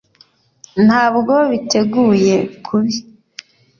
ntabwo 0.85 1.33
biteguye 1.49 2.35
kubi. 2.65 2.95